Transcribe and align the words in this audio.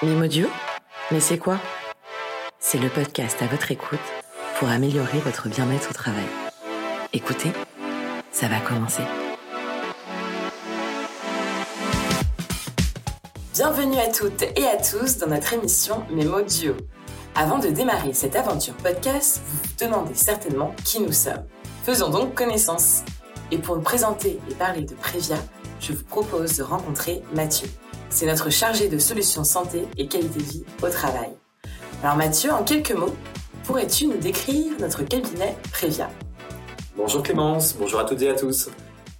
Mémodio 0.00 0.46
Mais 1.10 1.18
c'est 1.18 1.38
quoi? 1.38 1.58
C'est 2.60 2.78
le 2.78 2.88
podcast 2.88 3.42
à 3.42 3.48
votre 3.48 3.72
écoute 3.72 3.98
pour 4.56 4.68
améliorer 4.68 5.18
votre 5.18 5.48
bien-être 5.48 5.90
au 5.90 5.92
travail. 5.92 6.28
Écoutez, 7.12 7.50
ça 8.30 8.46
va 8.46 8.60
commencer. 8.60 9.02
Bienvenue 13.54 13.98
à 13.98 14.06
toutes 14.12 14.42
et 14.42 14.68
à 14.68 14.76
tous 14.76 15.18
dans 15.18 15.26
notre 15.26 15.52
émission 15.54 16.04
Mémodio. 16.10 16.76
Avant 17.34 17.58
de 17.58 17.66
démarrer 17.66 18.12
cette 18.12 18.36
aventure 18.36 18.74
podcast, 18.74 19.42
vous 19.44 19.58
vous 19.64 19.84
demandez 19.84 20.14
certainement 20.14 20.76
qui 20.84 21.00
nous 21.00 21.12
sommes. 21.12 21.44
Faisons 21.82 22.10
donc 22.10 22.34
connaissance. 22.34 23.02
Et 23.50 23.58
pour 23.58 23.74
me 23.74 23.82
présenter 23.82 24.38
et 24.48 24.54
parler 24.54 24.82
de 24.82 24.94
Prévia, 24.94 25.38
je 25.80 25.92
vous 25.92 26.04
propose 26.04 26.56
de 26.58 26.62
rencontrer 26.62 27.20
Mathieu. 27.34 27.68
C'est 28.18 28.26
notre 28.26 28.50
chargé 28.50 28.88
de 28.88 28.98
solutions 28.98 29.44
santé 29.44 29.86
et 29.96 30.08
qualité 30.08 30.40
de 30.40 30.44
vie 30.44 30.64
au 30.82 30.88
travail. 30.88 31.30
Alors 32.02 32.16
Mathieu, 32.16 32.50
en 32.50 32.64
quelques 32.64 32.90
mots, 32.90 33.14
pourrais-tu 33.62 34.08
nous 34.08 34.16
décrire 34.16 34.72
notre 34.80 35.04
cabinet 35.04 35.56
Prévia? 35.70 36.10
Bonjour 36.96 37.22
Clémence, 37.22 37.76
bonjour 37.76 38.00
à 38.00 38.04
toutes 38.04 38.20
et 38.22 38.28
à 38.28 38.34
tous. 38.34 38.70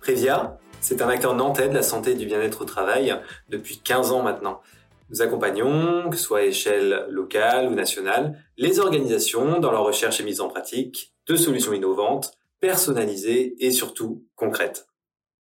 Prévia, 0.00 0.58
c'est 0.80 1.00
un 1.00 1.08
acteur 1.08 1.36
nantais 1.36 1.68
de 1.68 1.74
la 1.74 1.84
santé 1.84 2.10
et 2.10 2.14
du 2.16 2.26
bien-être 2.26 2.62
au 2.62 2.64
travail 2.64 3.16
depuis 3.48 3.78
15 3.78 4.10
ans 4.10 4.24
maintenant. 4.24 4.62
Nous 5.10 5.22
accompagnons, 5.22 6.10
que 6.10 6.16
ce 6.16 6.24
soit 6.24 6.40
à 6.40 6.42
échelle 6.42 7.06
locale 7.08 7.68
ou 7.68 7.76
nationale, 7.76 8.36
les 8.56 8.80
organisations 8.80 9.60
dans 9.60 9.70
leur 9.70 9.84
recherche 9.84 10.18
et 10.18 10.24
mise 10.24 10.40
en 10.40 10.48
pratique 10.48 11.14
de 11.28 11.36
solutions 11.36 11.72
innovantes, 11.72 12.32
personnalisées 12.58 13.54
et 13.64 13.70
surtout 13.70 14.24
concrètes. 14.34 14.88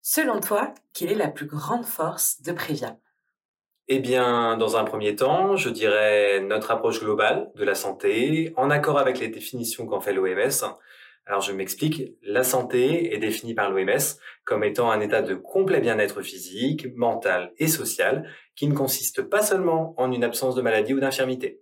Selon 0.00 0.40
toi, 0.40 0.72
quelle 0.94 1.12
est 1.12 1.16
la 1.16 1.28
plus 1.28 1.44
grande 1.44 1.84
force 1.84 2.40
de 2.40 2.52
Prévia? 2.52 2.96
Eh 3.94 3.98
bien, 3.98 4.56
dans 4.56 4.78
un 4.78 4.84
premier 4.84 5.16
temps, 5.16 5.54
je 5.58 5.68
dirais 5.68 6.40
notre 6.40 6.70
approche 6.70 7.00
globale 7.00 7.50
de 7.56 7.62
la 7.62 7.74
santé, 7.74 8.54
en 8.56 8.70
accord 8.70 8.98
avec 8.98 9.20
les 9.20 9.28
définitions 9.28 9.84
qu'en 9.84 10.00
fait 10.00 10.14
l'OMS. 10.14 10.64
Alors 11.26 11.42
je 11.42 11.52
m'explique, 11.52 12.14
la 12.22 12.42
santé 12.42 13.14
est 13.14 13.18
définie 13.18 13.52
par 13.52 13.70
l'OMS 13.70 14.00
comme 14.44 14.64
étant 14.64 14.90
un 14.90 15.00
état 15.00 15.20
de 15.20 15.34
complet 15.34 15.82
bien-être 15.82 16.22
physique, 16.22 16.86
mental 16.96 17.52
et 17.58 17.68
social 17.68 18.26
qui 18.56 18.66
ne 18.66 18.72
consiste 18.72 19.20
pas 19.20 19.42
seulement 19.42 19.92
en 19.98 20.10
une 20.10 20.24
absence 20.24 20.54
de 20.54 20.62
maladie 20.62 20.94
ou 20.94 21.00
d'infirmité. 21.00 21.60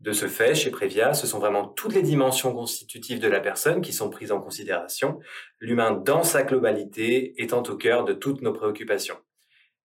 De 0.00 0.12
ce 0.12 0.26
fait, 0.26 0.54
chez 0.54 0.70
Prévia, 0.70 1.14
ce 1.14 1.26
sont 1.26 1.38
vraiment 1.38 1.66
toutes 1.66 1.94
les 1.94 2.02
dimensions 2.02 2.52
constitutives 2.52 3.20
de 3.20 3.28
la 3.28 3.40
personne 3.40 3.80
qui 3.80 3.94
sont 3.94 4.10
prises 4.10 4.32
en 4.32 4.40
considération, 4.42 5.18
l'humain 5.60 5.92
dans 5.92 6.24
sa 6.24 6.42
globalité 6.42 7.42
étant 7.42 7.62
au 7.62 7.76
cœur 7.76 8.04
de 8.04 8.12
toutes 8.12 8.42
nos 8.42 8.52
préoccupations. 8.52 9.16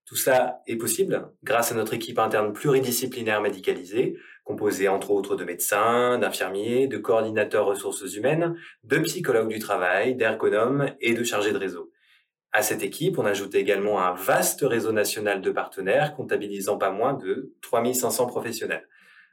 Tout 0.06 0.14
cela 0.14 0.62
est 0.68 0.76
possible 0.76 1.32
grâce 1.42 1.72
à 1.72 1.74
notre 1.74 1.92
équipe 1.92 2.20
interne 2.20 2.52
pluridisciplinaire 2.52 3.40
médicalisée, 3.40 4.16
composée 4.44 4.88
entre 4.88 5.10
autres 5.10 5.34
de 5.34 5.44
médecins, 5.44 6.18
d'infirmiers, 6.18 6.86
de 6.86 6.96
coordinateurs 6.96 7.66
ressources 7.66 8.14
humaines, 8.14 8.56
de 8.84 8.98
psychologues 8.98 9.48
du 9.48 9.58
travail, 9.58 10.14
d'ergonomes 10.14 10.92
et 11.00 11.14
de 11.14 11.24
chargés 11.24 11.52
de 11.52 11.58
réseau. 11.58 11.90
À 12.52 12.62
cette 12.62 12.84
équipe, 12.84 13.18
on 13.18 13.26
ajoute 13.26 13.56
également 13.56 14.00
un 14.00 14.14
vaste 14.14 14.60
réseau 14.62 14.92
national 14.92 15.42
de 15.42 15.50
partenaires 15.50 16.14
comptabilisant 16.14 16.78
pas 16.78 16.90
moins 16.90 17.14
de 17.14 17.52
3500 17.62 18.26
professionnels. 18.26 18.88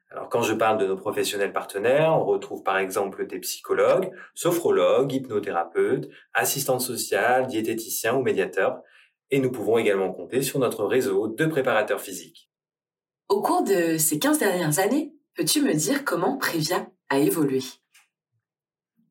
Alors 0.10 0.28
quand 0.30 0.42
je 0.42 0.54
parle 0.54 0.80
de 0.80 0.88
nos 0.88 0.98
professionnels 0.98 1.54
partenaires, 1.54 2.14
on 2.14 2.26
retrouve 2.26 2.64
par 2.64 2.78
exemple 2.78 3.26
des 3.26 3.40
psychologues, 3.40 4.12
sophrologues, 4.34 5.14
hypnothérapeutes, 5.14 6.10
assistantes 6.34 6.82
sociales, 6.82 7.48
diététiciens 7.48 8.16
ou 8.16 8.24
médiateurs. 8.24 8.82
Et 9.34 9.40
nous 9.40 9.50
pouvons 9.50 9.80
également 9.80 10.14
compter 10.14 10.44
sur 10.44 10.60
notre 10.60 10.86
réseau 10.86 11.28
de 11.28 11.48
préparateurs 11.48 12.00
physiques. 12.00 12.52
Au 13.30 13.42
cours 13.42 13.64
de 13.64 13.98
ces 13.98 14.20
15 14.20 14.38
dernières 14.38 14.78
années, 14.78 15.16
peux-tu 15.34 15.64
me 15.64 15.74
dire 15.74 16.06
comment 16.06 16.38
Prévia 16.38 16.88
a 17.10 17.18
évolué? 17.18 17.58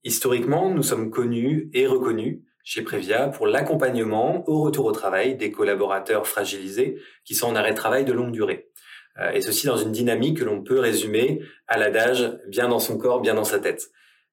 Historiquement, 0.05 0.71
nous 0.71 0.85
sommes 0.85 1.11
connus 1.11 1.71
et 1.75 1.89
reconnus 1.89 2.39
chez 2.63 2.83
Prévia 2.83 3.31
pour 3.31 3.49
l'accompagnement 3.49 4.49
au 4.49 4.63
retour 4.63 4.85
au 4.85 4.93
travail 4.93 5.35
des 5.35 5.51
collaborateurs 5.51 6.29
fragilisés 6.29 7.03
qui 7.25 7.35
sont 7.35 7.49
en 7.49 7.57
arrêt 7.57 7.73
de 7.73 7.77
travail 7.77 8.05
de 8.05 8.13
longue 8.13 8.31
durée. 8.31 8.71
Euh, 9.19 9.33
et 9.33 9.41
ceci 9.41 9.67
dans 9.67 9.77
une 9.77 9.91
dynamique 9.91 10.39
que 10.39 10.45
l'on 10.45 10.63
peut 10.63 10.79
résumer 10.79 11.41
à 11.67 11.79
l'adage 11.79 12.39
bien 12.47 12.69
dans 12.69 12.79
son 12.79 12.97
corps, 12.97 13.23
bien 13.23 13.35
dans 13.35 13.43
sa 13.43 13.59
tête. 13.59 13.91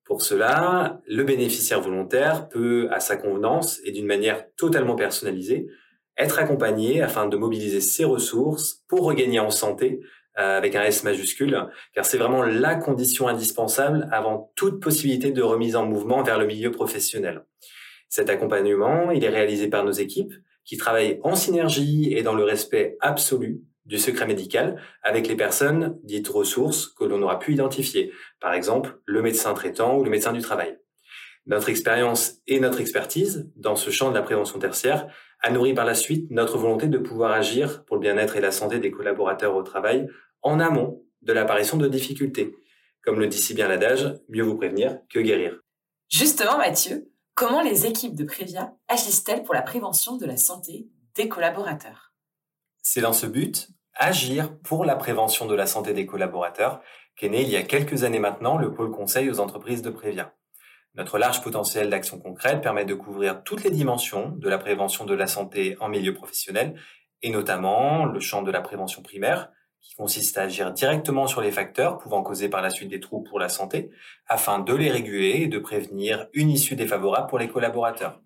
Pour 0.09 0.24
cela, 0.24 1.02
le 1.06 1.24
bénéficiaire 1.24 1.81
volontaire 1.81 2.50
peut, 2.50 2.88
à 2.92 3.00
sa 3.00 3.16
convenance 3.16 3.80
et 3.86 3.92
d'une 3.92 4.08
manière 4.08 4.44
totalement 4.56 4.96
personnalisée, 4.96 5.68
être 6.18 6.40
accompagné 6.40 7.03
afin 7.03 7.28
de 7.28 7.38
mobiliser 7.38 7.80
ses 7.80 8.06
ressources 8.06 8.84
pour 8.88 9.03
regagner 9.03 9.40
en 9.40 9.52
santé 9.52 10.00
euh, 10.40 10.58
avec 10.58 10.74
un 10.75 10.81
S 10.81 11.03
majuscule, 11.03 11.64
car 11.94 12.06
c'est 12.06 12.18
vraiment 12.18 12.42
la 12.42 12.74
condition 12.74 13.28
indispensable 13.28 14.09
avant 14.12 14.52
toute 14.56 14.81
possibilité 14.81 15.30
de 15.31 15.44
remise 15.44 15.75
en 15.75 15.86
mouvement 15.86 16.24
vers 16.24 16.40
le 16.40 16.47
milieu 16.47 16.72
professionnel. 16.72 17.46
Cet 18.09 18.31
accompagnement, 18.31 19.12
il 19.12 19.24
est 19.24 19.30
réalisé 19.30 19.68
par 19.68 19.86
nos 19.86 19.91
équipes 19.91 20.34
qui 20.66 20.78
travaillent 20.78 21.20
en 21.22 21.36
synergie 21.36 22.16
et 22.16 22.24
dans 22.24 22.34
le 22.34 22.44
respect 22.44 22.97
absolu 23.00 23.62
du 23.90 23.98
secret 23.98 24.28
médical 24.28 24.80
avec 25.02 25.28
les 25.28 25.36
personnes 25.36 26.00
dites 26.04 26.28
ressources 26.28 26.88
que 26.88 27.04
l'on 27.04 27.24
aura 27.24 27.40
pu 27.40 27.54
identifier, 27.54 28.14
par 28.40 28.54
exemple 28.54 29.00
le 29.06 29.24
médecin 29.24 29.54
traitant 29.56 29.98
ou 29.98 30.04
le 30.04 30.12
médecin 30.12 30.32
du 30.32 30.42
travail. 30.42 30.78
Notre 31.48 31.70
expérience 31.70 32.36
et 32.46 32.60
notre 32.60 32.80
expertise 32.80 33.52
dans 33.56 33.76
ce 33.76 33.90
champ 33.90 34.10
de 34.10 34.16
la 34.16 34.22
prévention 34.22 34.60
tertiaire 34.60 35.08
a 35.42 35.50
nourri 35.50 35.74
par 35.74 35.86
la 35.86 35.96
suite 35.96 36.30
notre 36.30 36.60
volonté 36.60 36.88
de 36.88 37.00
pouvoir 37.00 37.32
agir 37.32 37.84
pour 37.86 37.96
le 37.96 38.02
bien-être 38.02 38.36
et 38.36 38.42
la 38.42 38.52
santé 38.52 38.78
des 38.78 38.92
collaborateurs 38.92 39.56
au 39.56 39.64
travail 39.64 40.08
en 40.44 40.60
amont 40.60 41.04
de 41.24 41.34
l'apparition 41.34 41.78
de 41.78 41.88
difficultés. 41.88 42.56
Comme 43.04 43.20
le 43.20 43.28
dit 43.28 43.40
si 43.40 43.56
bien 43.56 43.68
l'adage, 43.68 44.14
mieux 44.30 44.44
vous 44.44 44.56
prévenir 44.56 45.00
que 45.10 45.20
guérir. 45.20 45.60
Justement, 46.10 46.60
Mathieu, 46.60 47.10
comment 47.34 47.64
les 47.64 47.88
équipes 47.88 48.16
de 48.16 48.26
Prévia 48.26 48.76
agissent-elles 48.88 49.44
pour 49.44 49.56
la 49.56 49.64
prévention 49.64 50.18
de 50.18 50.28
la 50.28 50.38
santé 50.38 50.88
des 51.16 51.28
collaborateurs? 51.28 52.14
C'est 52.84 53.02
dans 53.02 53.14
ce 53.14 53.26
but 53.26 53.70
Agir 54.02 54.58
pour 54.64 54.86
la 54.86 54.96
prévention 54.96 55.46
de 55.46 55.54
la 55.56 55.66
santé 55.66 55.92
des 55.94 56.06
collaborateurs, 56.06 56.80
qu'est 57.18 57.28
né 57.28 57.42
il 57.42 57.50
y 57.50 57.58
a 57.58 57.64
quelques 57.64 58.06
années 58.06 58.18
maintenant 58.18 58.58
le 58.58 58.74
pôle 58.74 58.92
conseil 58.92 59.30
aux 59.30 59.42
entreprises 59.42 59.82
de 59.82 59.90
Prévia. 59.90 60.34
Notre 60.96 61.18
large 61.18 61.42
potentiel 61.42 61.90
d'action 61.90 62.18
concrète 62.18 62.62
permet 62.62 62.86
de 62.86 62.94
couvrir 62.94 63.44
toutes 63.44 63.66
les 63.66 63.72
dimensions 63.72 64.30
de 64.30 64.48
la 64.48 64.58
prévention 64.58 65.04
de 65.04 65.14
la 65.14 65.28
santé 65.28 65.76
en 65.82 65.90
milieu 65.90 66.14
professionnel, 66.14 66.80
et 67.24 67.30
notamment 67.30 68.06
le 68.06 68.22
champ 68.22 68.42
de 68.42 68.52
la 68.52 68.62
prévention 68.62 69.02
primaire, 69.02 69.50
qui 69.82 69.96
consiste 69.96 70.38
à 70.38 70.44
agir 70.44 70.72
directement 70.72 71.28
sur 71.28 71.42
les 71.42 71.52
facteurs 71.52 71.98
pouvant 71.98 72.24
causer 72.24 72.48
par 72.48 72.62
la 72.62 72.70
suite 72.70 72.90
des 72.90 73.02
troubles 73.02 73.28
pour 73.28 73.38
la 73.38 73.50
santé, 73.50 73.92
afin 74.28 74.59
de 74.59 74.74
les 74.74 74.92
réguler 74.92 75.42
et 75.42 75.48
de 75.48 75.59
prévenir 75.59 76.28
une 76.32 76.52
issue 76.52 76.78
défavorable 76.78 77.28
pour 77.28 77.38
les 77.38 77.50
collaborateurs. 77.50 78.22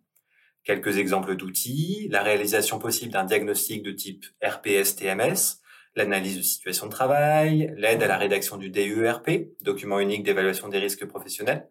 Quelques 0.65 0.99
exemples 0.99 1.35
d'outils, 1.35 2.09
la 2.11 2.21
réalisation 2.21 2.77
possible 2.77 3.11
d'un 3.11 3.23
diagnostic 3.23 3.81
de 3.81 3.91
type 3.91 4.23
RPS-TMS, 4.43 5.62
l'analyse 5.95 6.37
de 6.37 6.41
situation 6.41 6.87
de 6.87 6.91
travail, 6.91 7.73
l'aide 7.77 8.03
à 8.03 8.07
la 8.07 8.17
rédaction 8.17 8.57
du 8.57 8.69
DUERP, 8.69 9.29
document 9.61 9.99
unique 9.99 10.23
d'évaluation 10.23 10.67
des 10.67 10.79
risques 10.79 11.05
professionnels. 11.05 11.69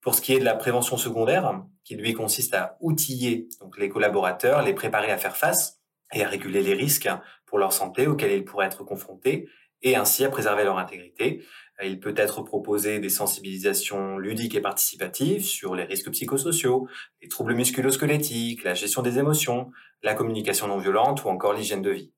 Pour 0.00 0.14
ce 0.14 0.20
qui 0.20 0.34
est 0.34 0.38
de 0.38 0.44
la 0.44 0.54
prévention 0.54 0.96
secondaire, 0.96 1.62
qui 1.84 1.96
lui 1.96 2.12
consiste 2.12 2.54
à 2.54 2.76
outiller 2.80 3.48
donc 3.60 3.78
les 3.78 3.88
collaborateurs, 3.88 4.62
les 4.62 4.74
préparer 4.74 5.10
à 5.10 5.18
faire 5.18 5.36
face 5.36 5.80
et 6.12 6.24
à 6.24 6.28
réguler 6.28 6.62
les 6.62 6.74
risques 6.74 7.08
pour 7.46 7.58
leur 7.58 7.72
santé 7.72 8.06
auxquels 8.06 8.32
ils 8.32 8.44
pourraient 8.44 8.66
être 8.66 8.84
confrontés 8.84 9.48
et 9.82 9.96
ainsi 9.96 10.24
à 10.24 10.30
préserver 10.30 10.64
leur 10.64 10.78
intégrité. 10.78 11.44
Il 11.82 12.00
peut 12.00 12.14
être 12.16 12.42
proposé 12.42 12.98
des 13.00 13.08
sensibilisations 13.08 14.18
ludiques 14.18 14.54
et 14.54 14.60
participatives 14.60 15.44
sur 15.44 15.74
les 15.74 15.84
risques 15.84 16.10
psychosociaux, 16.10 16.88
les 17.20 17.28
troubles 17.28 17.54
musculo-squelettiques, 17.54 18.64
la 18.64 18.74
gestion 18.74 19.02
des 19.02 19.18
émotions, 19.18 19.70
la 20.02 20.14
communication 20.14 20.68
non 20.68 20.78
violente 20.78 21.24
ou 21.24 21.28
encore 21.28 21.52
l'hygiène 21.52 21.82
de 21.82 21.90
vie. 21.90 22.12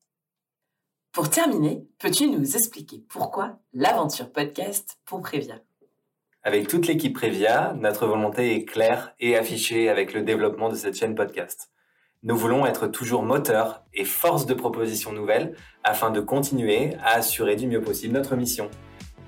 Pour 1.17 1.31
terminer, 1.31 1.83
peux-tu 1.97 2.27
nous 2.27 2.55
expliquer 2.55 3.03
pourquoi 3.09 3.57
l'aventure 3.73 4.31
podcast 4.31 4.99
pour 5.03 5.21
Prévia? 5.21 5.55
Avec 6.43 6.67
toute 6.67 6.85
l'équipe 6.85 7.15
Prévia, 7.15 7.73
notre 7.75 8.05
volonté 8.05 8.53
est 8.53 8.65
claire 8.65 9.15
et 9.19 9.35
affichée 9.35 9.89
avec 9.89 10.13
le 10.13 10.21
développement 10.21 10.69
de 10.69 10.75
cette 10.75 10.93
chaîne 10.93 11.15
podcast. 11.15 11.71
Nous 12.21 12.37
voulons 12.37 12.67
être 12.67 12.85
toujours 12.85 13.23
moteur 13.23 13.83
et 13.95 14.05
force 14.05 14.45
de 14.45 14.53
propositions 14.53 15.11
nouvelles 15.11 15.55
afin 15.83 16.11
de 16.11 16.19
continuer 16.19 16.93
à 17.03 17.15
assurer 17.15 17.55
du 17.55 17.65
mieux 17.65 17.81
possible 17.81 18.13
notre 18.13 18.35
mission, 18.35 18.69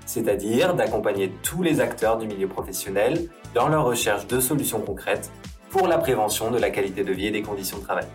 c'est-à-dire 0.05 0.75
d'accompagner 0.75 1.31
tous 1.41 1.63
les 1.63 1.81
acteurs 1.81 2.19
du 2.19 2.27
milieu 2.27 2.47
professionnel 2.47 3.31
dans 3.55 3.67
leur 3.67 3.85
recherche 3.85 4.27
de 4.27 4.39
solutions 4.39 4.81
concrètes 4.81 5.31
pour 5.71 5.87
la 5.87 5.97
prévention 5.97 6.51
de 6.51 6.59
la 6.59 6.69
qualité 6.69 7.03
de 7.03 7.13
vie 7.13 7.25
et 7.25 7.31
des 7.31 7.41
conditions 7.41 7.79
de 7.79 7.83
travail. 7.83 8.05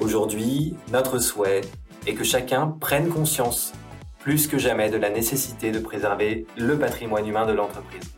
Aujourd'hui, 0.00 0.74
notre 0.90 1.18
souhait 1.18 1.60
et 2.06 2.14
que 2.14 2.24
chacun 2.24 2.68
prenne 2.80 3.08
conscience 3.08 3.72
plus 4.18 4.46
que 4.46 4.58
jamais 4.58 4.90
de 4.90 4.96
la 4.96 5.10
nécessité 5.10 5.70
de 5.70 5.78
préserver 5.78 6.46
le 6.56 6.78
patrimoine 6.78 7.26
humain 7.26 7.46
de 7.46 7.52
l'entreprise. 7.52 8.14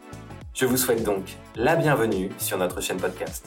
Je 0.55 0.65
vous 0.65 0.77
souhaite 0.77 1.03
donc 1.03 1.37
la 1.57 1.77
bienvenue 1.77 2.31
sur 2.39 2.59
notre 2.59 2.81
chaîne 2.81 2.99
podcast. 2.99 3.47